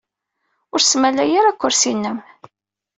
[0.73, 2.17] Ur smalay ara akersi-nnem.